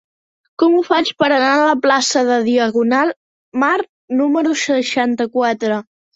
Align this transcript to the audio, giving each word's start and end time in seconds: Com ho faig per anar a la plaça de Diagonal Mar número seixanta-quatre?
Com 0.61 0.77
ho 0.77 0.79
faig 0.85 1.11
per 1.19 1.27
anar 1.35 1.51
a 1.57 1.67
la 1.67 1.75
plaça 1.83 2.23
de 2.31 2.39
Diagonal 2.47 3.13
Mar 3.67 3.77
número 4.25 4.57
seixanta-quatre? 4.65 5.81